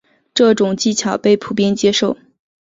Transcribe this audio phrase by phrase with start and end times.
[0.33, 2.17] 这种技巧被普遍接受。